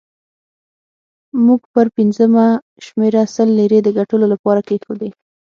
[1.45, 2.45] موږ پر پنځمه
[2.85, 5.09] شمېره سلو لیرې د ګټلو لپاره کېښودې.